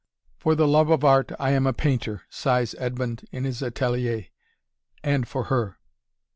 "For 0.39 0.55
the 0.55 0.67
love 0.67 0.89
of 0.89 1.03
art 1.03 1.31
I 1.39 1.51
am 1.51 1.67
a 1.67 1.73
painter," 1.73 2.23
sighs 2.27 2.73
Edmond, 2.79 3.27
in 3.31 3.43
his 3.43 3.61
atelier 3.61 4.25
"and 5.03 5.27
for 5.27 5.43
her!" 5.43 5.77